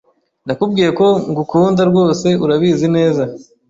[0.45, 3.23] Nakubwiye ko ngukunda rwose urabizi neza